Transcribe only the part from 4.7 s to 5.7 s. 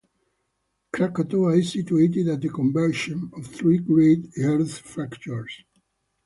fractures.